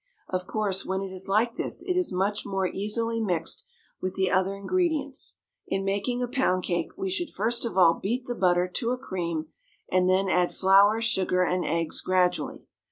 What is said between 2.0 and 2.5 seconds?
much